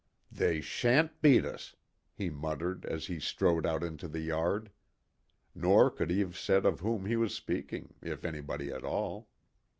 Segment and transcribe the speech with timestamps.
[0.31, 1.75] "They shan't beat us!"
[2.11, 4.71] he muttered, as he strode out into the yard.
[5.53, 9.27] Nor could he have said of whom he was speaking, if anybody at all.